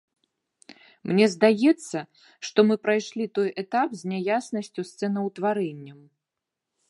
Мне 1.09 1.25
здаецца, 1.33 1.99
што 2.49 2.59
мы 2.69 2.75
прайшлі 2.85 3.25
той 3.39 3.49
этап 3.63 3.89
з 3.99 4.13
няяснасцю 4.13 4.81
з 4.93 5.03
цэнаўтварэннем. 5.03 5.99